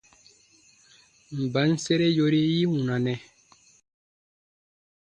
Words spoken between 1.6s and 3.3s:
n sere yori yi wunanɛ?